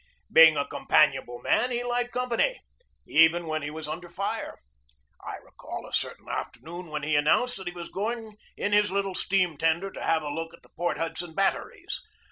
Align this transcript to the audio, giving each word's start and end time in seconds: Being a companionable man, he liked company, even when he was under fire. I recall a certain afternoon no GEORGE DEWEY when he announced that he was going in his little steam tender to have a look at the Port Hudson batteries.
Being 0.33 0.57
a 0.57 0.65
companionable 0.65 1.37
man, 1.43 1.69
he 1.69 1.83
liked 1.83 2.11
company, 2.11 2.59
even 3.05 3.45
when 3.45 3.61
he 3.61 3.69
was 3.69 3.87
under 3.87 4.09
fire. 4.09 4.57
I 5.23 5.35
recall 5.45 5.85
a 5.85 5.93
certain 5.93 6.27
afternoon 6.27 6.65
no 6.65 6.73
GEORGE 6.73 6.85
DEWEY 6.87 6.91
when 6.93 7.03
he 7.03 7.15
announced 7.15 7.57
that 7.57 7.67
he 7.67 7.73
was 7.73 7.89
going 7.89 8.35
in 8.57 8.71
his 8.73 8.89
little 8.89 9.13
steam 9.13 9.57
tender 9.59 9.91
to 9.91 10.03
have 10.03 10.23
a 10.23 10.29
look 10.33 10.55
at 10.55 10.63
the 10.63 10.69
Port 10.75 10.97
Hudson 10.97 11.35
batteries. 11.35 12.01